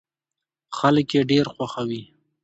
خلک 0.77 1.07
يې 1.15 1.21
ډېر 1.31 1.45
خوښوي. 1.53 2.01